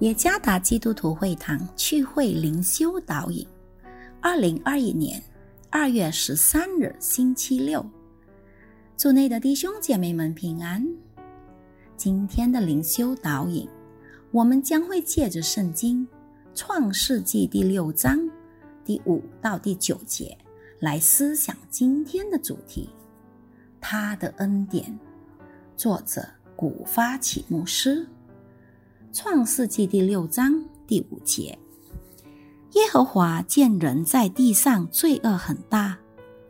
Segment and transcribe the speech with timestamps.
[0.00, 3.46] 耶加达基督徒会堂聚会灵修导引，
[4.20, 5.22] 二零二一年
[5.70, 7.82] 二月十三日星期六，
[8.94, 10.86] 祝内的弟兄姐妹们平安。
[11.96, 13.66] 今天的灵修导引，
[14.32, 16.06] 我们将会借着圣经
[16.54, 18.20] 创世纪第六章
[18.84, 20.36] 第五到第九节
[20.78, 22.90] 来思想今天的主题：
[23.80, 24.94] 他的恩典。
[25.74, 26.22] 作者
[26.54, 28.06] 古发起牧师。
[29.16, 31.58] 创世纪第六章第五节：
[32.72, 35.96] 耶和华见人在地上罪恶很大，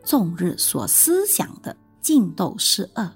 [0.03, 3.09] 众日所思想的尽都是恶，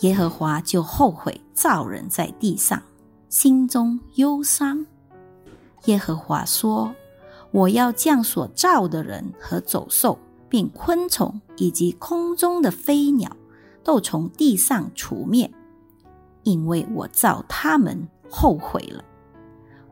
[0.00, 2.82] 耶和华就后悔造人在地上，
[3.30, 4.84] 心中忧伤。
[5.86, 6.94] 耶和华说
[7.52, 10.18] ：“我要将所造的人和走兽，
[10.50, 13.34] 并昆虫以及空中的飞鸟，
[13.82, 15.50] 都从地上除灭，
[16.42, 19.04] 因为我造他们。”后悔了，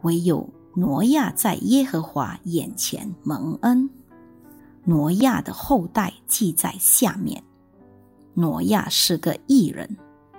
[0.00, 3.88] 唯有挪亚在耶和华眼前蒙恩。
[4.82, 7.44] 挪亚的后代记在下面。
[8.32, 9.94] 挪亚是个异人，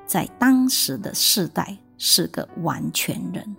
[0.07, 3.55] 在当时的世代是个完全人。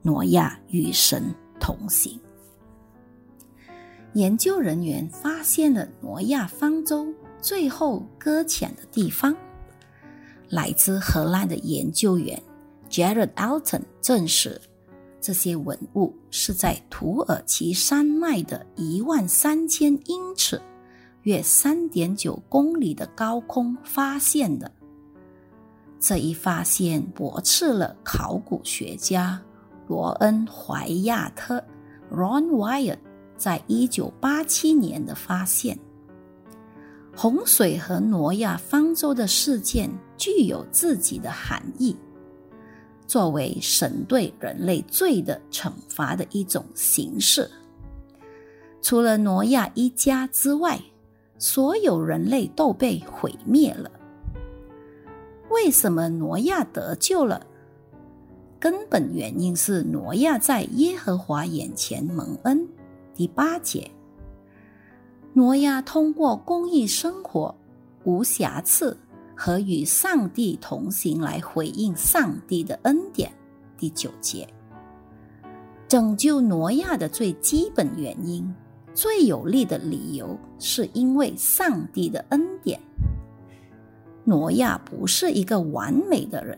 [0.00, 1.22] 挪亚与神
[1.60, 2.18] 同行。
[4.14, 7.06] 研究人员发现了挪亚方舟
[7.40, 9.36] 最后搁浅的地方。
[10.48, 12.42] 来自荷兰的研究员。
[12.92, 14.60] Jared Alton 证实，
[15.18, 20.60] 这些文物是在土耳其山脉的一万三千英尺
[21.24, 24.70] （约三点九公里）的高空发现的。
[25.98, 29.40] 这一发现驳斥了考古学家
[29.88, 31.64] 罗恩·怀亚特
[32.12, 32.98] （Ron Wyatt）
[33.38, 35.78] 在一九八七年的发现。
[37.16, 41.96] 洪水和挪亚方舟的事件具有自己的含义。
[43.12, 47.46] 作为神对人类罪的惩罚的一种形式，
[48.80, 50.80] 除了挪亚一家之外，
[51.36, 53.90] 所有人类都被毁灭了。
[55.50, 57.46] 为什么挪亚得救了？
[58.58, 62.66] 根本原因是挪亚在耶和华眼前蒙恩。
[63.14, 63.90] 第八节，
[65.34, 67.54] 挪亚通过公益生活，
[68.04, 68.96] 无瑕疵。
[69.36, 73.32] 和与上帝同行来回应上帝的恩典。
[73.76, 74.48] 第九节，
[75.88, 78.54] 拯救挪亚的最基本原因、
[78.94, 82.78] 最有力的理由，是因为上帝的恩典。
[84.24, 86.56] 挪亚不是一个完美的人，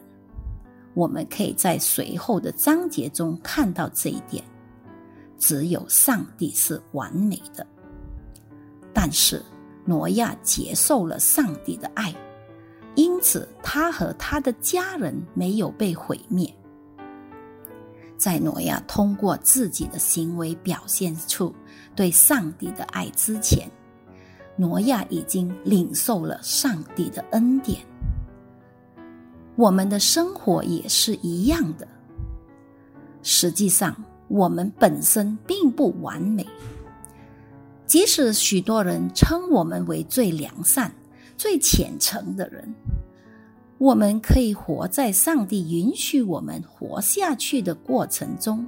[0.93, 4.45] 我们可以在随后的章节中看到这一点。
[5.39, 7.67] 只有上帝是完美的，
[8.93, 9.43] 但是
[9.85, 12.15] 挪亚接受了上帝的爱。
[13.25, 16.47] 此，他和他的家人没有被毁灭。
[18.19, 21.55] 在挪亚通过自己的行为表现出
[21.97, 23.67] 对上帝的爱之前，
[24.57, 27.81] 挪亚已经领受了上帝的恩典。
[29.57, 31.89] 我们的生活也是一样的。
[33.23, 33.97] 实际上，
[34.29, 36.47] 我们本身并不完美，
[37.87, 40.93] 即使许多人称我们为最良善。
[41.37, 42.73] 最虔诚的人，
[43.85, 48.67] 我们可以活在上帝允许我们活下去的过程中，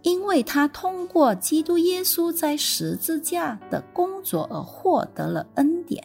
[0.00, 6.02] 因为他通过基督耶稣在十字架的工作而获得了恩典。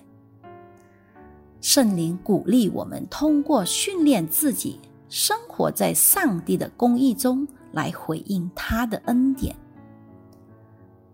[1.61, 4.77] 圣灵鼓励我们通过训练自己，
[5.07, 9.55] 生活在上帝的公义中，来回应他的恩典。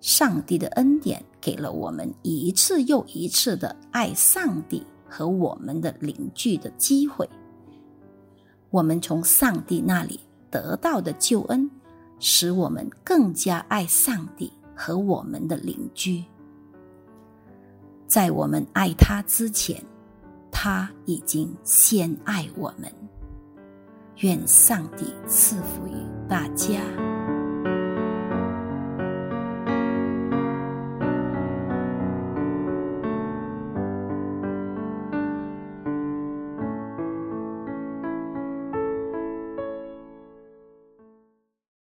[0.01, 4.83] 上帝的恩典给了我们一次又一次的爱上帝
[5.15, 7.29] 和我们的邻居的机会。
[8.71, 10.19] 我们从上帝那里
[10.49, 11.69] 得到的救恩，
[12.17, 16.23] 使我们更加爱上帝和我们的邻居。
[18.07, 19.85] 在我们爱他之前，
[20.51, 22.91] 他已经先爱我们。
[24.21, 27.12] 愿上帝赐福于大家。